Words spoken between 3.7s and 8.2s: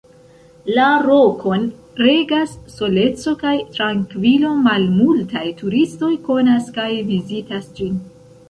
trankvilo; malmultaj turistoj konas kaj vizitas ĝin.